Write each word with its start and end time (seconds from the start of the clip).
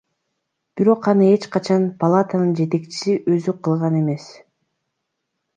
Бирок 0.75 1.03
аны 1.11 1.25
эч 1.33 1.45
качан 1.57 1.85
палатанын 2.03 2.57
жетекчиси 2.63 3.15
өзү 3.35 3.55
кылган 3.69 4.01
эмес. 4.03 4.29